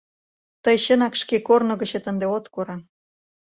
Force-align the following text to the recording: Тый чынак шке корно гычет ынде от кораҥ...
Тый 0.63 0.75
чынак 0.85 1.13
шке 1.21 1.37
корно 1.47 1.73
гычет 1.81 2.05
ынде 2.11 2.27
от 2.35 2.45
кораҥ... 2.53 2.81